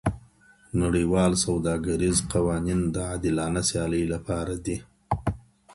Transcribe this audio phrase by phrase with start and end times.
[0.81, 4.77] نړیوال سوداګریز قوانین د عادلانه سیالۍ لپاره دي.